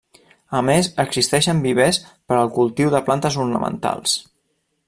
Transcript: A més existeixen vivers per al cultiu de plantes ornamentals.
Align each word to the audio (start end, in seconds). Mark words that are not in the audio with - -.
A 0.59 0.61
més 0.69 0.89
existeixen 1.03 1.61
vivers 1.67 2.01
per 2.31 2.39
al 2.39 2.51
cultiu 2.59 2.97
de 2.97 3.05
plantes 3.11 3.41
ornamentals. 3.47 4.21